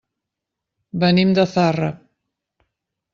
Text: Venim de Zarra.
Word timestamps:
Venim 1.03 1.35
de 1.39 1.45
Zarra. 1.51 1.91